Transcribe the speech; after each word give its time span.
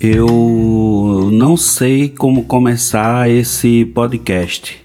Eu 0.00 1.30
não 1.32 1.56
sei 1.56 2.08
como 2.08 2.44
começar 2.44 3.30
esse 3.30 3.84
podcast, 3.84 4.84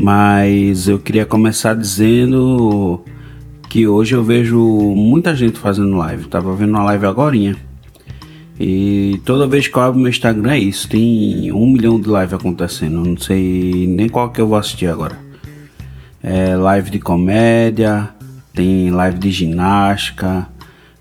mas 0.00 0.88
eu 0.88 0.98
queria 0.98 1.24
começar 1.24 1.74
dizendo 1.74 3.04
que 3.70 3.86
hoje 3.86 4.16
eu 4.16 4.24
vejo 4.24 4.58
muita 4.96 5.36
gente 5.36 5.58
fazendo 5.58 5.96
live. 5.96 6.26
Tava 6.26 6.52
vendo 6.56 6.70
uma 6.70 6.82
live 6.82 7.06
agora. 7.06 7.36
E 8.58 9.20
toda 9.24 9.46
vez 9.46 9.66
que 9.66 9.76
eu 9.76 9.82
abro 9.82 10.00
meu 10.00 10.08
Instagram 10.08 10.52
é 10.52 10.58
isso. 10.58 10.88
Tem 10.88 11.50
um 11.52 11.66
milhão 11.66 12.00
de 12.00 12.08
lives 12.08 12.32
acontecendo. 12.32 13.04
Não 13.04 13.16
sei 13.16 13.86
nem 13.86 14.08
qual 14.08 14.30
que 14.30 14.40
eu 14.40 14.46
vou 14.46 14.56
assistir 14.56 14.86
agora. 14.86 15.18
É 16.22 16.56
live 16.56 16.90
de 16.90 16.98
comédia, 16.98 18.08
tem 18.54 18.90
live 18.90 19.18
de 19.18 19.30
ginástica, 19.30 20.48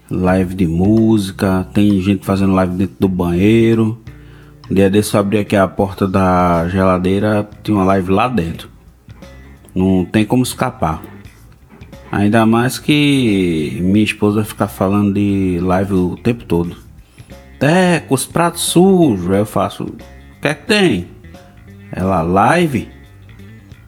live 0.10 0.56
de 0.56 0.68
música, 0.68 1.68
tem 1.74 2.02
gente 2.02 2.26
fazendo 2.26 2.54
live 2.54 2.76
dentro 2.76 2.96
do 3.00 3.08
banheiro. 3.08 4.02
Um 4.70 4.74
dia 4.74 4.90
desse 4.90 5.16
eu 5.16 5.20
abri 5.20 5.38
aqui 5.38 5.56
a 5.56 5.68
porta 5.68 6.08
da 6.08 6.68
geladeira, 6.70 7.48
tinha 7.64 7.78
uma 7.78 7.86
live 7.86 8.12
lá 8.12 8.28
dentro. 8.28 8.70
Não 9.74 10.04
tem 10.06 10.26
como 10.26 10.44
escapar. 10.44 11.02
Ainda 12.12 12.46
mais 12.46 12.78
que 12.78 13.80
minha 13.82 14.04
esposa 14.04 14.44
fica 14.44 14.68
falando 14.68 15.14
de 15.14 15.60
live 15.62 15.94
o 15.94 16.18
tempo 16.18 16.44
todo. 16.46 16.78
Teco, 17.64 18.14
os 18.14 18.26
pratos 18.26 18.64
sujos. 18.64 19.32
Aí 19.32 19.40
eu 19.40 19.46
faço. 19.46 19.86
O 19.86 20.42
que 20.42 20.50
é 20.50 20.54
que 20.54 20.68
tem? 20.68 21.08
Ela, 21.94 22.22
live. 22.22 22.90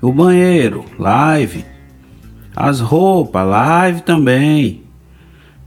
O 0.01 0.13
banheiro, 0.13 0.85
live. 0.98 1.65
As 2.55 2.79
roupas, 2.79 3.45
live 3.45 4.01
também. 4.04 4.84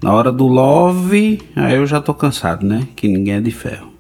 Na 0.02 0.14
hora 0.14 0.32
do 0.32 0.46
love, 0.46 1.42
aí 1.54 1.74
eu 1.74 1.86
já 1.86 2.00
tô 2.00 2.14
cansado, 2.14 2.64
né? 2.64 2.88
Que 2.96 3.08
ninguém 3.08 3.34
é 3.34 3.40
de 3.42 3.50
ferro. 3.50 3.92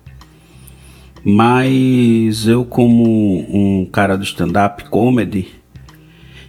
Mas 1.22 2.46
eu, 2.46 2.64
como 2.64 3.04
um 3.04 3.84
cara 3.84 4.16
do 4.16 4.24
stand-up 4.24 4.88
comedy, 4.88 5.48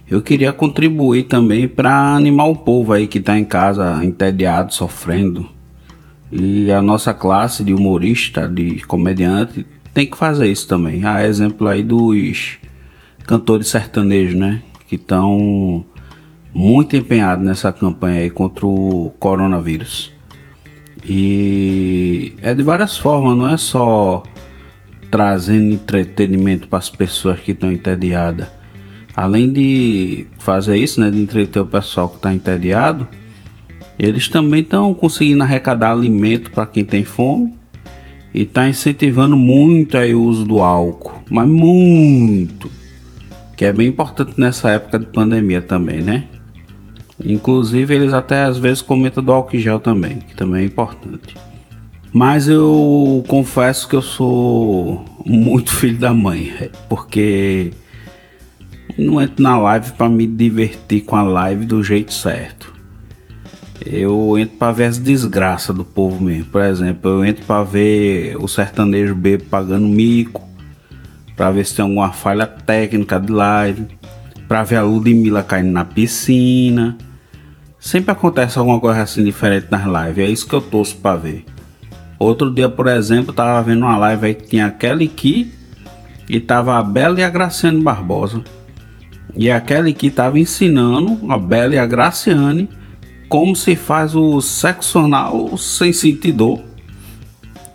eu 0.08 0.22
queria 0.22 0.50
contribuir 0.50 1.24
também 1.24 1.68
para 1.68 2.14
animar 2.14 2.46
o 2.46 2.56
povo 2.56 2.94
aí 2.94 3.06
que 3.06 3.18
está 3.18 3.38
em 3.38 3.44
casa 3.44 4.02
entediado, 4.02 4.72
sofrendo. 4.72 5.59
E 6.30 6.70
a 6.70 6.80
nossa 6.80 7.12
classe 7.12 7.64
de 7.64 7.74
humorista, 7.74 8.48
de 8.48 8.80
comediante, 8.86 9.66
tem 9.92 10.06
que 10.06 10.16
fazer 10.16 10.46
isso 10.46 10.68
também. 10.68 11.04
Há 11.04 11.26
exemplo 11.26 11.66
aí 11.66 11.82
dos 11.82 12.58
cantores 13.26 13.68
sertanejos, 13.68 14.34
né? 14.34 14.62
Que 14.88 14.94
estão 14.96 15.84
muito 16.54 16.96
empenhados 16.96 17.44
nessa 17.44 17.72
campanha 17.72 18.20
aí 18.20 18.30
contra 18.30 18.66
o 18.66 19.12
coronavírus. 19.18 20.12
E 21.04 22.34
é 22.42 22.54
de 22.54 22.62
várias 22.62 22.96
formas, 22.96 23.36
não 23.36 23.48
é 23.48 23.56
só 23.56 24.22
trazendo 25.10 25.74
entretenimento 25.74 26.68
para 26.68 26.78
as 26.78 26.88
pessoas 26.88 27.40
que 27.40 27.52
estão 27.52 27.72
entediadas 27.72 28.46
além 29.20 29.52
de 29.52 30.26
fazer 30.38 30.76
isso, 30.76 31.00
né, 31.00 31.10
de 31.10 31.20
entreter 31.20 31.60
o 31.60 31.66
pessoal 31.66 32.08
que 32.08 32.16
está 32.16 32.32
entediado, 32.32 33.06
eles 34.02 34.28
também 34.28 34.62
estão 34.62 34.94
conseguindo 34.94 35.42
arrecadar 35.42 35.92
alimento 35.92 36.50
para 36.50 36.64
quem 36.64 36.86
tem 36.86 37.04
fome 37.04 37.52
e 38.32 38.42
está 38.42 38.66
incentivando 38.66 39.36
muito 39.36 39.98
aí 39.98 40.14
o 40.14 40.22
uso 40.22 40.42
do 40.46 40.60
álcool, 40.60 41.22
mas 41.28 41.46
muito, 41.46 42.70
que 43.58 43.66
é 43.66 43.72
bem 43.72 43.88
importante 43.88 44.40
nessa 44.40 44.70
época 44.70 44.98
de 44.98 45.04
pandemia 45.04 45.60
também, 45.60 46.00
né? 46.00 46.24
Inclusive 47.22 47.94
eles 47.94 48.14
até 48.14 48.44
às 48.44 48.56
vezes 48.56 48.80
comentam 48.80 49.22
do 49.22 49.32
álcool 49.32 49.58
gel 49.58 49.78
também, 49.78 50.20
que 50.20 50.34
também 50.34 50.62
é 50.62 50.64
importante. 50.64 51.36
Mas 52.10 52.48
eu 52.48 53.22
confesso 53.28 53.86
que 53.86 53.94
eu 53.94 54.00
sou 54.00 55.04
muito 55.26 55.76
filho 55.76 55.98
da 55.98 56.14
mãe, 56.14 56.70
porque 56.88 57.70
não 58.96 59.20
entro 59.20 59.42
na 59.42 59.58
live 59.58 59.92
para 59.92 60.08
me 60.08 60.26
divertir 60.26 61.02
com 61.02 61.16
a 61.16 61.22
live 61.22 61.66
do 61.66 61.84
jeito 61.84 62.14
certo. 62.14 62.69
Eu 63.84 64.38
entro 64.38 64.56
para 64.58 64.72
ver 64.72 64.84
as 64.84 64.98
desgraças 64.98 65.74
do 65.74 65.84
povo 65.84 66.22
mesmo. 66.22 66.46
Por 66.46 66.62
exemplo, 66.62 67.10
eu 67.10 67.24
entro 67.24 67.44
para 67.46 67.64
ver 67.64 68.36
o 68.36 68.46
sertanejo 68.46 69.14
B 69.14 69.38
pagando 69.38 69.88
mico, 69.88 70.46
para 71.34 71.50
ver 71.50 71.64
se 71.64 71.76
tem 71.76 71.82
alguma 71.82 72.12
falha 72.12 72.46
técnica 72.46 73.18
de 73.18 73.32
live, 73.32 73.86
para 74.46 74.62
ver 74.62 74.76
a 74.76 74.82
Ludmilla 74.82 75.42
caindo 75.42 75.72
na 75.72 75.84
piscina. 75.84 76.98
Sempre 77.78 78.12
acontece 78.12 78.58
alguma 78.58 78.78
coisa 78.78 79.00
assim 79.00 79.24
diferente 79.24 79.68
nas 79.70 79.84
lives, 79.84 80.28
é 80.28 80.30
isso 80.30 80.46
que 80.46 80.54
eu 80.54 80.60
torço 80.60 80.96
para 80.96 81.16
ver. 81.16 81.46
Outro 82.18 82.52
dia, 82.52 82.68
por 82.68 82.86
exemplo, 82.86 83.32
tava 83.32 83.62
vendo 83.62 83.86
uma 83.86 83.96
live 83.96 84.26
aí 84.26 84.34
que 84.34 84.46
tinha 84.46 84.66
aquele 84.66 85.08
que 85.08 85.50
e 86.28 86.38
tava 86.38 86.78
a 86.78 86.82
Bela 86.82 87.18
e 87.18 87.24
a 87.24 87.30
Graciane 87.30 87.82
Barbosa. 87.82 88.44
E 89.34 89.50
aquele 89.50 89.94
que 89.94 90.08
estava 90.08 90.38
ensinando 90.38 91.18
a 91.32 91.38
Bela 91.38 91.74
e 91.74 91.78
a 91.78 91.86
Graciane 91.86 92.68
como 93.30 93.54
se 93.54 93.76
faz 93.76 94.16
o 94.16 94.40
sexo 94.40 94.98
anal 94.98 95.56
sem 95.56 95.92
sentir 95.92 96.32
dor. 96.32 96.60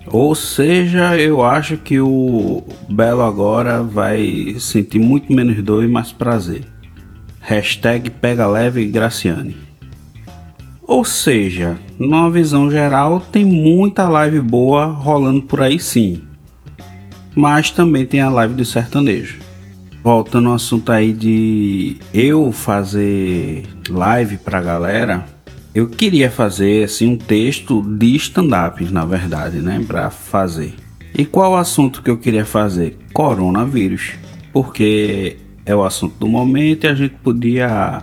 Ou 0.05 0.35
seja, 0.35 1.17
eu 1.17 1.43
acho 1.45 1.77
que 1.77 1.97
o 1.97 2.61
Belo 2.89 3.21
agora 3.21 3.81
vai 3.81 4.57
sentir 4.59 4.99
muito 4.99 5.31
menos 5.31 5.63
dor 5.63 5.85
e 5.85 5.87
mais 5.87 6.11
prazer. 6.11 6.65
Hashtag 7.39 8.09
pega 8.09 8.45
leve 8.45 8.85
Graciane. 8.85 9.55
Ou 10.83 11.05
seja, 11.05 11.79
numa 11.97 12.29
visão 12.29 12.69
geral, 12.69 13.21
tem 13.21 13.45
muita 13.45 14.09
live 14.09 14.41
boa 14.41 14.87
rolando 14.87 15.43
por 15.43 15.61
aí 15.61 15.79
sim. 15.79 16.21
Mas 17.33 17.71
também 17.71 18.05
tem 18.05 18.19
a 18.19 18.29
live 18.29 18.55
do 18.55 18.65
sertanejo 18.65 19.45
voltando 20.05 20.49
ao 20.49 20.53
assunto 20.53 20.91
aí 20.91 21.11
de 21.11 21.97
eu 22.13 22.51
fazer 22.51 23.63
live 23.89 24.37
pra 24.37 24.61
galera, 24.61 25.25
eu 25.75 25.87
queria 25.87 26.31
fazer 26.31 26.85
assim 26.85 27.07
um 27.07 27.17
texto 27.17 27.83
de 27.83 28.15
stand-up, 28.15 28.83
na 28.85 29.05
verdade, 29.05 29.57
né, 29.57 29.83
para 29.85 30.09
fazer. 30.09 30.73
E 31.13 31.25
qual 31.25 31.51
o 31.51 31.57
assunto 31.57 32.01
que 32.01 32.09
eu 32.09 32.17
queria 32.17 32.45
fazer? 32.45 32.97
Coronavírus, 33.13 34.13
porque 34.51 35.37
é 35.65 35.75
o 35.75 35.83
assunto 35.83 36.17
do 36.17 36.27
momento 36.27 36.85
e 36.85 36.87
a 36.87 36.95
gente 36.95 37.15
podia 37.15 38.01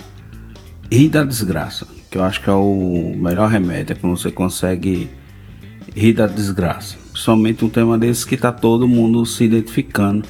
rir 0.90 1.08
da 1.08 1.24
desgraça, 1.24 1.86
que 2.10 2.18
eu 2.18 2.22
acho 2.22 2.42
que 2.42 2.50
é 2.50 2.52
o 2.52 3.14
melhor 3.16 3.48
remédio, 3.48 3.94
é 3.94 3.96
quando 3.96 4.18
você 4.18 4.30
consegue 4.30 5.08
rir 5.96 6.12
da 6.12 6.26
desgraça. 6.26 6.96
Somente 7.14 7.64
um 7.64 7.68
tema 7.68 7.98
desse 7.98 8.26
que 8.26 8.36
tá 8.36 8.52
todo 8.52 8.86
mundo 8.86 9.24
se 9.26 9.44
identificando 9.44 10.26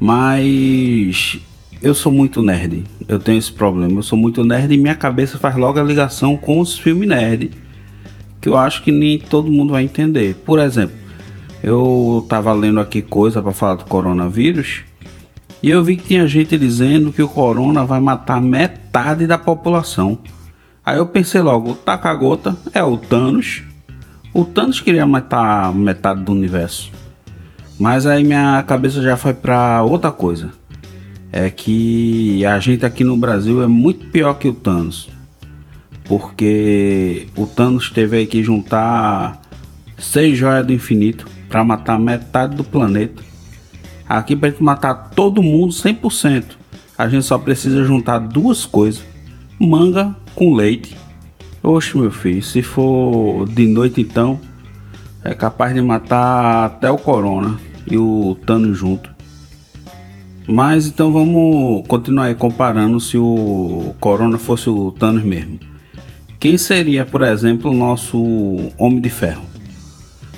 mas 0.00 1.38
eu 1.80 1.94
sou 1.94 2.10
muito 2.10 2.42
nerd. 2.42 2.84
Eu 3.06 3.18
tenho 3.18 3.38
esse 3.38 3.52
problema. 3.52 3.98
Eu 3.98 4.02
sou 4.02 4.18
muito 4.18 4.44
nerd 4.44 4.72
e 4.72 4.78
minha 4.78 4.94
cabeça 4.94 5.38
faz 5.38 5.56
logo 5.56 5.78
a 5.78 5.82
ligação 5.82 6.36
com 6.36 6.60
os 6.60 6.78
filmes 6.78 7.08
nerd. 7.08 7.50
Que 8.40 8.48
eu 8.48 8.56
acho 8.56 8.82
que 8.82 8.92
nem 8.92 9.18
todo 9.18 9.50
mundo 9.50 9.72
vai 9.72 9.84
entender. 9.84 10.34
Por 10.44 10.58
exemplo, 10.58 10.96
eu 11.62 12.26
tava 12.28 12.52
lendo 12.52 12.80
aqui 12.80 13.02
coisa 13.02 13.42
para 13.42 13.52
falar 13.52 13.76
do 13.76 13.84
coronavírus. 13.84 14.82
E 15.62 15.70
eu 15.70 15.82
vi 15.82 15.96
que 15.96 16.08
tinha 16.08 16.26
gente 16.26 16.56
dizendo 16.56 17.12
que 17.12 17.22
o 17.22 17.28
corona 17.28 17.84
vai 17.84 18.00
matar 18.00 18.40
metade 18.40 19.26
da 19.26 19.38
população. 19.38 20.18
Aí 20.84 20.98
eu 20.98 21.06
pensei 21.06 21.40
logo, 21.40 21.74
taca 21.74 22.10
a 22.10 22.14
gota, 22.14 22.56
é 22.72 22.82
o 22.82 22.96
Thanos. 22.96 23.62
O 24.32 24.44
Thanos 24.44 24.80
queria 24.80 25.04
matar 25.04 25.74
metade 25.74 26.22
do 26.22 26.32
universo. 26.32 26.90
Mas 27.78 28.06
aí 28.06 28.24
minha 28.24 28.62
cabeça 28.62 29.02
já 29.02 29.16
foi 29.16 29.34
para 29.34 29.82
outra 29.82 30.10
coisa. 30.10 30.57
É 31.30 31.50
que 31.50 32.44
a 32.44 32.58
gente 32.58 32.86
aqui 32.86 33.04
no 33.04 33.16
Brasil 33.16 33.62
é 33.62 33.66
muito 33.66 34.06
pior 34.06 34.34
que 34.34 34.48
o 34.48 34.54
Thanos. 34.54 35.08
Porque 36.04 37.28
o 37.36 37.46
Thanos 37.46 37.90
teve 37.90 38.24
que 38.26 38.42
juntar 38.42 39.42
seis 39.98 40.38
joias 40.38 40.66
do 40.66 40.72
infinito 40.72 41.26
para 41.48 41.62
matar 41.62 41.98
metade 41.98 42.56
do 42.56 42.64
planeta. 42.64 43.22
Aqui 44.08 44.34
para 44.34 44.48
gente 44.48 44.62
matar 44.62 45.10
todo 45.14 45.42
mundo 45.42 45.72
100%, 45.72 46.44
a 46.96 47.08
gente 47.08 47.26
só 47.26 47.36
precisa 47.36 47.84
juntar 47.84 48.18
duas 48.18 48.64
coisas: 48.64 49.04
manga 49.60 50.16
com 50.34 50.54
leite. 50.54 50.96
Oxe, 51.62 51.98
meu 51.98 52.10
filho, 52.10 52.42
se 52.42 52.62
for 52.62 53.46
de 53.48 53.66
noite 53.66 54.00
então, 54.00 54.40
é 55.22 55.34
capaz 55.34 55.74
de 55.74 55.82
matar 55.82 56.64
até 56.64 56.90
o 56.90 56.96
corona 56.96 57.58
e 57.86 57.98
o 57.98 58.36
Thanos 58.46 58.78
junto. 58.78 59.17
Mas 60.48 60.86
então 60.86 61.12
vamos 61.12 61.86
continuar 61.86 62.24
aí 62.24 62.34
comparando 62.34 62.98
se 62.98 63.18
o 63.18 63.94
Corona 64.00 64.38
fosse 64.38 64.70
o 64.70 64.90
Thanos 64.90 65.22
mesmo. 65.22 65.60
Quem 66.40 66.56
seria, 66.56 67.04
por 67.04 67.22
exemplo, 67.22 67.70
o 67.70 67.74
nosso 67.74 68.18
Homem 68.78 69.00
de 69.00 69.10
Ferro? 69.10 69.44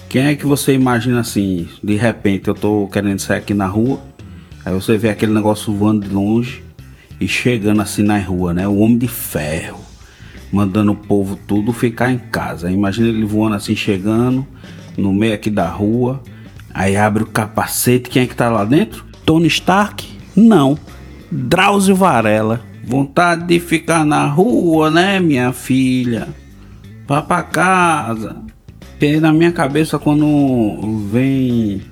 Quem 0.09 0.23
é 0.23 0.35
que 0.35 0.45
você 0.45 0.75
imagina 0.75 1.21
assim, 1.21 1.69
de 1.83 1.95
repente 1.95 2.49
eu 2.49 2.55
tô 2.55 2.89
querendo 2.89 3.21
sair 3.21 3.39
aqui 3.39 3.55
na 3.55 3.67
rua, 3.67 4.01
Aí 4.65 4.75
você 4.75 4.99
vê 4.99 5.09
aquele 5.09 5.33
negócio 5.33 5.73
voando 5.73 6.07
de 6.07 6.15
longe 6.15 6.63
e 7.19 7.27
chegando 7.27 7.81
assim 7.81 8.03
na 8.03 8.19
rua, 8.19 8.53
né? 8.53 8.69
O 8.69 8.79
homem 8.79 8.99
de 8.99 9.09
ferro, 9.09 9.81
mandando 10.53 10.93
o 10.93 10.97
povo 10.97 11.39
tudo 11.47 11.73
ficar 11.73 12.13
em 12.13 12.19
casa. 12.19 12.71
Imagina 12.71 13.09
ele 13.09 13.25
voando 13.25 13.57
assim, 13.57 13.75
chegando 13.75 14.47
no 14.99 15.13
meio 15.13 15.35
aqui 15.35 15.49
da 15.49 15.67
rua. 15.67 16.23
Aí 16.75 16.97
abre 16.97 17.23
o 17.23 17.27
capacete, 17.27 18.11
quem 18.11 18.23
é 18.23 18.27
que 18.27 18.37
tá 18.37 18.51
lá 18.51 18.65
dentro? 18.65 19.05
Tony 19.25 19.49
Stark? 19.49 20.07
Não. 20.35 20.79
Drauzio 21.31 21.95
Varela. 21.95 22.61
Vontade 22.85 23.47
de 23.47 23.61
ficar 23.61 24.05
na 24.05 24.27
rua, 24.27 24.91
né, 24.91 25.21
minha 25.21 25.53
filha? 25.53 26.29
Vá 27.07 27.23
pra 27.23 27.43
casa. 27.43 28.37
Porque 28.91 29.21
na 29.21 29.33
minha 29.33 29.53
cabeça, 29.53 29.99
quando 29.99 31.07
vem 31.11 31.83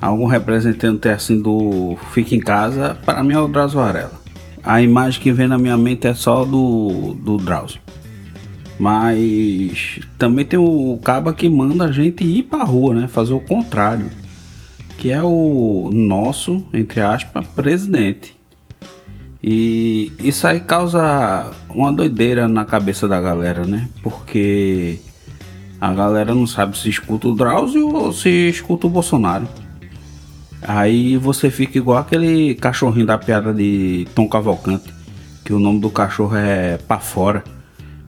algum 0.00 0.26
representante 0.26 1.08
assim 1.08 1.40
do 1.40 1.96
Fica 2.12 2.34
em 2.34 2.40
Casa, 2.40 2.96
para 3.04 3.24
mim 3.24 3.34
é 3.34 3.40
o 3.40 3.48
Drauzio 3.48 3.80
Varela. 3.80 4.20
A 4.62 4.80
imagem 4.80 5.20
que 5.20 5.32
vem 5.32 5.48
na 5.48 5.58
minha 5.58 5.76
mente 5.76 6.06
é 6.06 6.14
só 6.14 6.44
do, 6.44 7.14
do 7.22 7.36
Drauzio. 7.38 7.80
Mas 8.78 10.00
também 10.18 10.44
tem 10.44 10.58
o 10.58 10.98
caba 11.02 11.32
que 11.32 11.48
manda 11.48 11.84
a 11.84 11.92
gente 11.92 12.24
ir 12.24 12.44
pra 12.44 12.64
rua, 12.64 12.94
né? 12.94 13.08
Fazer 13.08 13.32
o 13.32 13.40
contrário. 13.40 14.10
Que 14.98 15.10
é 15.10 15.22
o 15.22 15.90
nosso, 15.92 16.64
entre 16.72 17.00
aspas, 17.00 17.46
presidente. 17.48 18.34
E 19.42 20.10
isso 20.18 20.46
aí 20.46 20.60
causa 20.60 21.50
uma 21.68 21.92
doideira 21.92 22.48
na 22.48 22.64
cabeça 22.64 23.06
da 23.06 23.20
galera, 23.20 23.66
né? 23.66 23.90
Porque 24.02 24.98
a 25.78 25.92
galera 25.92 26.34
não 26.34 26.46
sabe 26.46 26.78
se 26.78 26.88
escuta 26.88 27.28
o 27.28 27.34
Drauzio 27.34 27.94
ou 27.94 28.10
se 28.10 28.48
escuta 28.48 28.86
o 28.86 28.90
Bolsonaro. 28.90 29.46
Aí 30.62 31.18
você 31.18 31.50
fica 31.50 31.76
igual 31.76 31.98
aquele 31.98 32.54
cachorrinho 32.54 33.04
da 33.04 33.18
piada 33.18 33.52
de 33.52 34.08
Tom 34.14 34.26
Cavalcante, 34.26 34.90
que 35.44 35.52
o 35.52 35.58
nome 35.58 35.78
do 35.78 35.90
cachorro 35.90 36.34
é 36.36 36.78
pra 36.78 36.98
fora. 36.98 37.44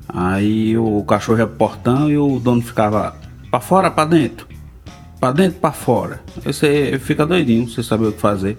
Aí 0.09 0.79
o 0.79 1.03
cachorro 1.03 1.43
é 1.43 1.45
portão 1.45 2.09
e 2.11 2.17
o 2.17 2.41
dono 2.41 2.63
ficava 2.63 3.15
pra 3.51 3.61
fora, 3.61 3.91
pra 3.91 4.07
dentro. 4.07 4.47
Pra 5.19 5.33
dentro, 5.33 5.59
pra 5.61 5.73
fora. 5.73 6.23
Aí 6.45 6.53
você 6.53 6.99
fica 6.99 7.27
doidinho, 7.27 7.69
você 7.69 7.83
sabe 7.83 8.07
o 8.07 8.13
que 8.13 8.21
fazer. 8.21 8.59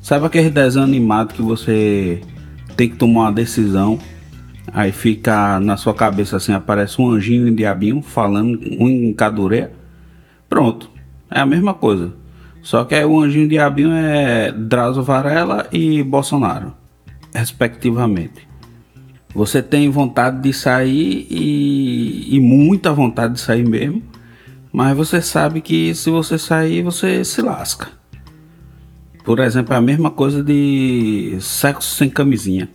Sabe 0.00 0.26
aquele 0.26 0.50
desenho 0.50 0.84
animado 0.84 1.34
que 1.34 1.42
você 1.42 2.20
tem 2.76 2.88
que 2.88 2.96
tomar 2.96 3.22
uma 3.22 3.32
decisão? 3.32 3.98
Aí 4.72 4.92
fica 4.92 5.58
na 5.60 5.76
sua 5.76 5.94
cabeça 5.94 6.36
assim, 6.36 6.52
aparece 6.52 7.00
um 7.00 7.10
anjinho 7.10 7.48
e 7.48 7.50
um 7.50 7.54
diabinho 7.54 8.02
falando 8.02 8.60
um 8.78 8.88
em. 8.88 9.16
Pronto, 10.48 10.90
é 11.30 11.40
a 11.40 11.46
mesma 11.46 11.74
coisa. 11.74 12.12
Só 12.62 12.84
que 12.84 12.94
aí 12.94 13.04
o 13.04 13.20
anjinho 13.20 13.44
e 13.44 13.46
o 13.46 13.48
diabinho 13.48 13.92
é 13.92 14.52
Drauzio 14.52 15.02
Varela 15.02 15.66
e 15.72 16.02
Bolsonaro, 16.02 16.74
respectivamente. 17.34 18.46
Você 19.34 19.62
tem 19.62 19.88
vontade 19.90 20.40
de 20.42 20.52
sair 20.52 21.26
e, 21.30 22.34
e 22.34 22.40
muita 22.40 22.92
vontade 22.92 23.34
de 23.34 23.40
sair 23.40 23.66
mesmo, 23.66 24.02
mas 24.72 24.96
você 24.96 25.20
sabe 25.22 25.60
que 25.60 25.94
se 25.94 26.10
você 26.10 26.38
sair, 26.38 26.82
você 26.82 27.24
se 27.24 27.40
lasca. 27.42 27.88
Por 29.24 29.40
exemplo, 29.40 29.74
é 29.74 29.76
a 29.76 29.80
mesma 29.82 30.10
coisa 30.10 30.42
de 30.42 31.36
sexo 31.40 31.94
sem 31.94 32.08
camisinha. 32.08 32.68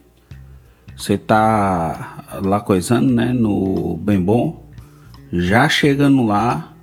Você 0.95 1.17
tá 1.17 2.23
lá 2.43 2.59
coisando, 2.59 3.11
né, 3.11 3.33
no 3.33 3.97
bem 3.97 4.21
bom, 4.21 4.63
já 5.31 5.67
chegando 5.67 6.23
lá, 6.23 6.73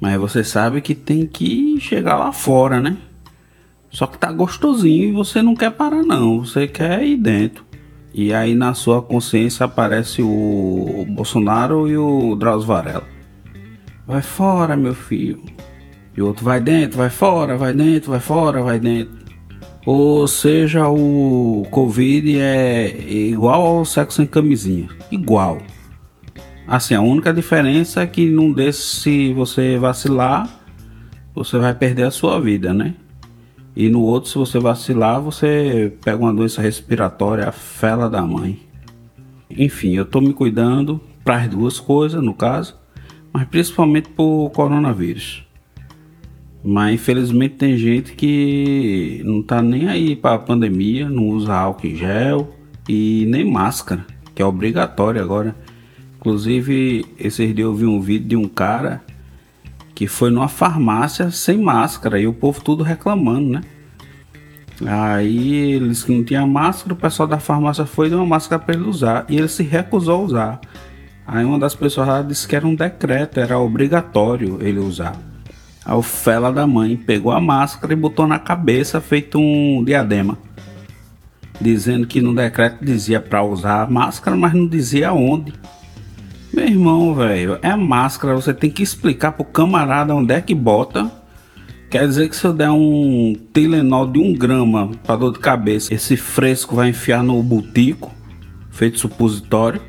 mas 0.00 0.18
você 0.18 0.42
sabe 0.42 0.80
que 0.80 0.94
tem 0.94 1.26
que 1.26 1.78
chegar 1.80 2.16
lá 2.16 2.32
fora, 2.32 2.80
né? 2.80 2.96
Só 3.90 4.08
que 4.08 4.18
tá 4.18 4.32
gostosinho 4.32 5.10
e 5.10 5.12
você 5.12 5.40
não 5.40 5.54
quer 5.54 5.70
parar 5.70 6.02
não, 6.02 6.44
você 6.44 6.66
quer 6.66 7.04
ir 7.04 7.16
dentro. 7.16 7.64
E 8.12 8.34
aí 8.34 8.54
na 8.54 8.74
sua 8.74 9.00
consciência 9.00 9.64
aparece 9.64 10.22
o 10.22 11.06
Bolsonaro 11.10 11.88
e 11.88 11.96
o 11.96 12.34
Drauzio 12.34 12.66
Varela. 12.66 13.13
Vai 14.06 14.22
fora, 14.22 14.76
meu 14.76 14.94
filho. 14.94 15.42
E 16.16 16.22
outro 16.22 16.44
vai 16.44 16.60
dentro, 16.60 16.98
vai 16.98 17.10
fora, 17.10 17.56
vai 17.56 17.72
dentro, 17.72 18.10
vai 18.10 18.20
fora, 18.20 18.62
vai 18.62 18.78
dentro. 18.78 19.24
Ou 19.86 20.26
seja, 20.28 20.88
o 20.88 21.66
Covid 21.70 22.38
é 22.38 22.88
igual 23.10 23.78
ao 23.78 23.84
sexo 23.84 24.16
sem 24.16 24.26
camisinha. 24.26 24.88
Igual. 25.10 25.58
Assim, 26.66 26.94
a 26.94 27.00
única 27.00 27.32
diferença 27.32 28.02
é 28.02 28.06
que 28.06 28.30
num 28.30 28.52
desses, 28.52 29.02
se 29.02 29.32
você 29.34 29.76
vacilar, 29.78 30.48
você 31.34 31.58
vai 31.58 31.74
perder 31.74 32.04
a 32.04 32.10
sua 32.10 32.40
vida, 32.40 32.72
né? 32.72 32.94
E 33.76 33.88
no 33.88 34.00
outro, 34.02 34.30
se 34.30 34.38
você 34.38 34.58
vacilar, 34.58 35.20
você 35.20 35.92
pega 36.02 36.16
uma 36.16 36.32
doença 36.32 36.62
respiratória, 36.62 37.48
a 37.48 37.52
fela 37.52 38.08
da 38.08 38.22
mãe. 38.22 38.60
Enfim, 39.50 39.94
eu 39.94 40.04
tô 40.04 40.20
me 40.20 40.32
cuidando 40.32 41.00
para 41.24 41.36
as 41.36 41.48
duas 41.48 41.80
coisas, 41.80 42.22
no 42.22 42.32
caso, 42.32 42.76
mas 43.34 43.48
principalmente 43.48 44.08
por 44.10 44.48
coronavírus. 44.50 45.44
Mas 46.62 46.94
infelizmente 46.94 47.56
tem 47.56 47.76
gente 47.76 48.12
que 48.12 49.20
não 49.24 49.42
tá 49.42 49.60
nem 49.60 49.88
aí 49.88 50.14
para 50.14 50.36
a 50.36 50.38
pandemia, 50.38 51.10
não 51.10 51.28
usa 51.30 51.52
álcool 51.52 51.88
em 51.88 51.96
gel 51.96 52.54
e 52.88 53.26
nem 53.28 53.44
máscara, 53.44 54.06
que 54.34 54.40
é 54.40 54.46
obrigatório 54.46 55.20
agora. 55.20 55.54
Inclusive, 56.16 57.04
esses 57.18 57.54
dias 57.54 57.66
eu 57.66 57.74
vi 57.74 57.84
um 57.84 58.00
vídeo 58.00 58.28
de 58.28 58.36
um 58.36 58.48
cara 58.48 59.02
que 59.94 60.06
foi 60.06 60.30
numa 60.30 60.48
farmácia 60.48 61.30
sem 61.30 61.58
máscara 61.58 62.20
e 62.20 62.26
o 62.26 62.32
povo 62.32 62.62
tudo 62.62 62.84
reclamando, 62.84 63.50
né? 63.50 63.60
Aí 64.86 65.72
eles 65.72 66.02
que 66.02 66.14
não 66.14 66.24
tinha 66.24 66.46
máscara, 66.46 66.94
o 66.94 66.96
pessoal 66.96 67.28
da 67.28 67.38
farmácia 67.38 67.84
foi 67.84 68.06
e 68.06 68.10
deu 68.10 68.18
uma 68.20 68.26
máscara 68.26 68.62
para 68.62 68.74
ele 68.74 68.84
usar 68.84 69.26
e 69.28 69.36
ele 69.36 69.48
se 69.48 69.62
recusou 69.64 70.20
a 70.20 70.24
usar. 70.24 70.60
Aí 71.26 71.44
uma 71.44 71.58
das 71.58 71.74
pessoas 71.74 72.26
disse 72.26 72.46
que 72.46 72.54
era 72.54 72.66
um 72.66 72.74
decreto, 72.74 73.40
era 73.40 73.58
obrigatório 73.58 74.58
ele 74.60 74.78
usar. 74.78 75.16
O 75.86 76.02
fela 76.02 76.50
da 76.50 76.66
mãe 76.66 76.96
pegou 76.96 77.32
a 77.32 77.40
máscara 77.40 77.92
e 77.92 77.96
botou 77.96 78.26
na 78.26 78.38
cabeça, 78.38 79.00
feito 79.00 79.38
um 79.38 79.82
diadema. 79.84 80.38
Dizendo 81.60 82.06
que 82.06 82.20
no 82.20 82.34
decreto 82.34 82.84
dizia 82.84 83.20
para 83.20 83.42
usar 83.42 83.82
a 83.82 83.86
máscara, 83.86 84.36
mas 84.36 84.54
não 84.54 84.66
dizia 84.66 85.12
onde. 85.12 85.52
Meu 86.52 86.66
irmão, 86.66 87.14
velho, 87.14 87.58
é 87.62 87.74
máscara, 87.74 88.34
você 88.34 88.54
tem 88.54 88.70
que 88.70 88.82
explicar 88.82 89.32
pro 89.32 89.44
camarada 89.44 90.14
onde 90.14 90.32
é 90.32 90.40
que 90.40 90.54
bota. 90.54 91.10
Quer 91.90 92.08
dizer 92.08 92.28
que 92.28 92.36
se 92.36 92.44
eu 92.44 92.52
der 92.52 92.70
um 92.70 93.34
Tilenol 93.52 94.06
de 94.10 94.18
um 94.18 94.32
grama 94.32 94.90
para 95.04 95.16
dor 95.16 95.32
de 95.32 95.38
cabeça, 95.38 95.92
esse 95.92 96.16
fresco 96.16 96.74
vai 96.74 96.88
enfiar 96.88 97.22
no 97.22 97.42
butico, 97.42 98.12
feito 98.70 98.98
supositório. 98.98 99.80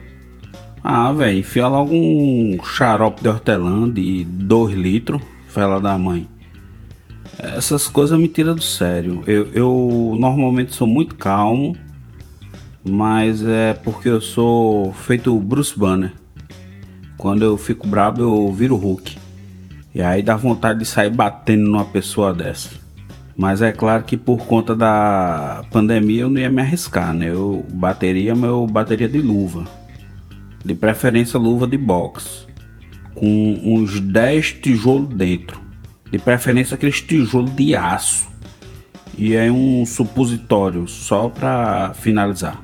Ah, 0.88 1.12
velho, 1.12 1.40
enfia 1.40 1.68
logo 1.68 1.96
um 1.96 2.60
xarope 2.64 3.24
de 3.24 3.28
hortelã 3.28 3.90
de 3.90 4.24
2 4.24 4.76
litros 4.76 5.20
fela 5.48 5.82
da 5.82 5.98
mãe. 5.98 6.28
Essas 7.40 7.88
coisas 7.88 8.20
me 8.20 8.28
tiram 8.28 8.54
do 8.54 8.62
sério. 8.62 9.24
Eu, 9.26 9.48
eu 9.52 10.16
normalmente 10.20 10.76
sou 10.76 10.86
muito 10.86 11.16
calmo, 11.16 11.76
mas 12.88 13.44
é 13.44 13.74
porque 13.74 14.10
eu 14.10 14.22
sou 14.22 14.94
feito 14.94 15.36
Bruce 15.40 15.74
Banner. 15.76 16.14
Quando 17.18 17.42
eu 17.42 17.58
fico 17.58 17.88
bravo, 17.88 18.22
eu 18.22 18.54
viro 18.54 18.76
Hulk. 18.76 19.18
E 19.92 20.04
aí 20.04 20.22
dá 20.22 20.36
vontade 20.36 20.78
de 20.78 20.86
sair 20.86 21.10
batendo 21.10 21.64
numa 21.64 21.86
pessoa 21.86 22.32
dessa. 22.32 22.70
Mas 23.36 23.64
é 23.64 23.72
claro 23.72 24.04
que 24.04 24.16
por 24.16 24.46
conta 24.46 24.76
da 24.76 25.64
pandemia 25.72 26.22
eu 26.22 26.30
não 26.30 26.40
ia 26.40 26.52
me 26.52 26.62
arriscar, 26.62 27.12
né? 27.12 27.32
Eu 27.32 27.66
bateria, 27.74 28.36
mas 28.36 28.52
eu 28.52 28.68
bateria 28.68 29.10
de 29.10 29.20
luva. 29.20 29.66
De 30.66 30.74
preferência 30.74 31.40
luva 31.40 31.68
de 31.68 31.78
boxe 31.78 32.46
com 33.16 33.60
uns 33.64 34.00
10 34.00 34.54
tijolos 34.54 35.10
dentro. 35.16 35.62
De 36.12 36.20
preferência 36.20 36.76
aqueles 36.76 37.02
tijolos 37.02 37.56
de 37.56 37.76
aço. 37.76 38.28
E 39.18 39.34
é 39.34 39.50
um 39.50 39.86
supositório 39.86 40.88
só 40.88 41.30
para 41.30 41.94
finalizar. 41.94 42.62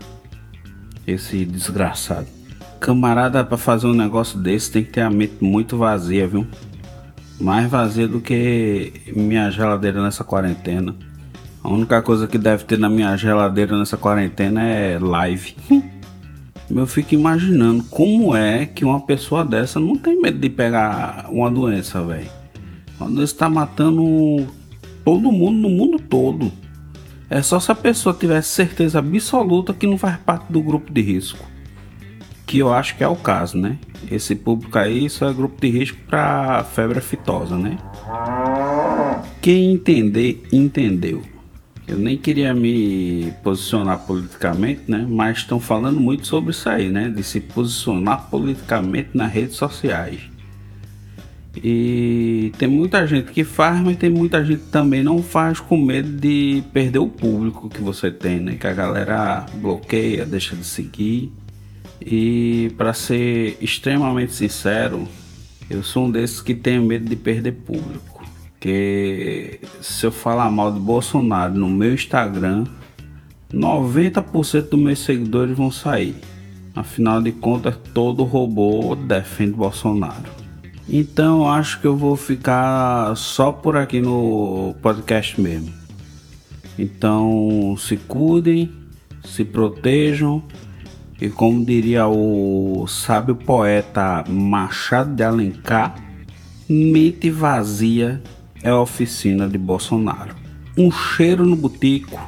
Esse 1.08 1.46
desgraçado. 1.46 2.28
Camarada, 2.80 3.44
para 3.44 3.58
fazer 3.58 3.88
um 3.88 3.94
negócio 3.94 4.38
desse 4.40 4.72
tem 4.72 4.84
que 4.84 4.92
ter 4.92 5.02
a 5.02 5.10
mente 5.10 5.36
muito 5.40 5.78
vazia, 5.78 6.28
viu? 6.28 6.46
Mais 7.40 7.70
vazia 7.70 8.08
do 8.08 8.20
que 8.20 8.92
minha 9.16 9.50
geladeira 9.50 10.02
nessa 10.04 10.24
quarentena. 10.24 10.96
A 11.64 11.70
única 11.70 12.02
coisa 12.02 12.28
que 12.28 12.38
deve 12.38 12.64
ter 12.66 12.78
na 12.78 12.90
minha 12.90 13.16
geladeira 13.16 13.78
nessa 13.78 13.98
quarentena 13.98 14.64
é 14.64 15.00
live. 15.00 15.56
Eu 16.74 16.88
fico 16.88 17.14
imaginando 17.14 17.84
como 17.84 18.36
é 18.36 18.66
que 18.66 18.86
uma 18.86 19.00
pessoa 19.02 19.44
dessa 19.44 19.80
não 19.80 19.96
tem 19.96 20.20
medo 20.22 20.40
de 20.40 20.50
pegar 20.50 21.28
uma 21.30 21.52
doença, 21.52 22.02
velho. 22.02 22.30
Uma 23.00 23.10
doença 23.10 23.36
tá 23.36 23.50
matando 23.50 24.48
todo 25.04 25.32
mundo 25.32 25.58
no 25.58 25.70
mundo 25.70 26.00
todo. 26.00 26.52
É 27.30 27.42
só 27.42 27.60
se 27.60 27.72
a 27.72 27.76
pessoa 27.76 28.16
tivesse 28.16 28.50
certeza 28.50 29.00
absoluta 29.00 29.74
que 29.74 29.88
não 29.88 29.98
faz 29.98 30.18
parte 30.18 30.52
do 30.52 30.62
grupo 30.62 30.92
de 30.92 31.02
risco. 31.02 31.46
Que 32.46 32.60
eu 32.60 32.74
acho 32.74 32.98
que 32.98 33.04
é 33.04 33.08
o 33.08 33.16
caso, 33.16 33.58
né? 33.58 33.78
Esse 34.10 34.36
público 34.36 34.78
aí 34.78 35.10
só 35.10 35.30
é 35.30 35.34
grupo 35.34 35.60
de 35.62 35.70
risco 35.70 35.98
para 36.08 36.64
febre 36.64 37.00
aftosa, 37.00 37.58
né? 37.58 37.78
Quem 39.42 39.74
entender, 39.74 40.44
entendeu. 40.52 41.22
Eu 41.88 41.98
nem 41.98 42.18
queria 42.18 42.54
me 42.54 43.34
posicionar 43.44 44.00
politicamente, 44.06 44.84
né? 44.88 45.06
Mas 45.10 45.40
estão 45.40 45.60
falando 45.60 46.00
muito 46.00 46.28
sobre 46.28 46.52
isso 46.52 46.70
aí, 46.70 46.90
né? 46.90 47.10
De 47.10 47.24
se 47.24 47.40
posicionar 47.40 48.30
politicamente 48.30 49.10
nas 49.14 49.32
redes 49.32 49.56
sociais. 49.56 50.32
E 51.56 52.54
tem 52.58 52.68
muita 52.68 53.06
gente 53.06 53.32
que 53.32 53.44
faz, 53.44 53.80
mas 53.82 53.98
tem 53.98 54.10
muita 54.10 54.44
gente 54.44 54.62
que 54.62 54.72
também 54.72 55.04
não 55.04 55.22
faz 55.22 55.60
com 55.60 55.76
medo 55.76 56.10
de 56.10 56.64
perder 56.72 57.00
o 57.00 57.08
público 57.08 57.70
que 57.70 57.82
você 57.82 58.10
tem, 58.10 58.40
né? 58.40 58.56
Que 58.56 58.68
a 58.68 58.74
galera 58.74 59.46
bloqueia, 59.56 60.26
deixa 60.26 60.56
de 60.56 60.66
seguir. 60.66 61.32
E 62.00 62.72
para 62.78 62.94
ser 62.94 63.58
extremamente 63.60 64.34
sincero, 64.34 65.08
eu 65.70 65.84
sou 65.84 66.06
um 66.06 66.12
desses 66.12 66.42
que 66.42 66.56
tem 66.56 66.80
medo 66.80 67.08
de 67.08 67.16
perder 67.16 67.52
público. 67.52 68.11
Que 68.62 69.60
se 69.82 70.06
eu 70.06 70.12
falar 70.12 70.50
mal 70.50 70.72
de 70.72 70.80
Bolsonaro 70.80 71.54
no 71.54 71.68
meu 71.68 71.94
Instagram, 71.94 72.64
90% 73.54 74.70
dos 74.70 74.80
meus 74.80 75.00
seguidores 75.00 75.58
vão 75.58 75.70
sair. 75.70 76.16
Afinal 76.74 77.22
de 77.22 77.34
contas, 77.34 77.76
todo 77.94 78.24
robô 78.24 78.96
defende 78.96 79.52
Bolsonaro. 79.52 80.24
Então 80.88 81.50
acho 81.50 81.82
que 81.82 81.88
eu 81.88 81.96
vou 81.96 82.16
ficar 82.16 83.16
só 83.16 83.52
por 83.52 83.76
aqui 83.76 84.00
no 84.00 84.76
podcast 84.82 85.40
mesmo. 85.40 85.74
Então 86.78 87.76
se 87.78 87.98
cuidem, 87.98 88.72
se 89.24 89.44
protejam 89.44 90.44
e 91.20 91.30
como 91.30 91.64
diria 91.64 92.08
o 92.08 92.86
sábio 92.88 93.36
poeta 93.36 94.24
Machado 94.28 95.14
de 95.14 95.24
Alencar, 95.24 95.96
mente 96.68 97.30
vazia 97.30 98.22
é 98.64 98.70
a 98.70 98.80
oficina 98.80 99.48
de 99.48 99.58
Bolsonaro. 99.58 100.36
Um 100.78 100.92
cheiro 100.92 101.46
no 101.46 101.56
botico 101.56 102.20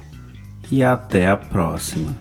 e 0.71 0.83
até 0.83 1.27
a 1.27 1.37
próxima. 1.37 2.15